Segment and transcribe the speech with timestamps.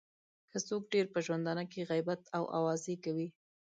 [0.51, 3.27] که څوک ډېر په ژوندانه کې غیبت او اوازې کوي.